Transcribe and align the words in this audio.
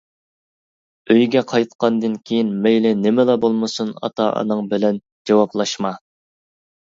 ئۆيگە 1.15 1.41
قايتقاندىن 1.51 2.15
كېيىن 2.29 2.49
مەيلى 2.63 2.93
نېمىلا 3.03 3.35
بولمىسۇن، 3.45 3.93
ئاتا-ئاناڭ 4.07 4.63
بىلەن 4.71 4.97
جاۋابلاشما. 5.31 5.93